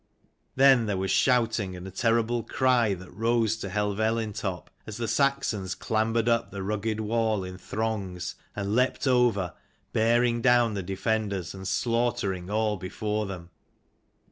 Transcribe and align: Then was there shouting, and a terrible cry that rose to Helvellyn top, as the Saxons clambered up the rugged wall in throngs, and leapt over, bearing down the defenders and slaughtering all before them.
Then 0.55 0.87
was 0.87 0.87
there 0.97 1.07
shouting, 1.09 1.75
and 1.75 1.87
a 1.87 1.91
terrible 1.91 2.41
cry 2.41 2.95
that 2.95 3.11
rose 3.13 3.55
to 3.57 3.69
Helvellyn 3.69 4.33
top, 4.33 4.71
as 4.87 4.97
the 4.97 5.07
Saxons 5.07 5.75
clambered 5.75 6.27
up 6.27 6.49
the 6.49 6.63
rugged 6.63 6.99
wall 6.99 7.43
in 7.43 7.59
throngs, 7.59 8.33
and 8.55 8.73
leapt 8.73 9.05
over, 9.05 9.53
bearing 9.93 10.41
down 10.41 10.73
the 10.73 10.81
defenders 10.81 11.53
and 11.53 11.67
slaughtering 11.67 12.49
all 12.49 12.77
before 12.77 13.27
them. 13.27 13.51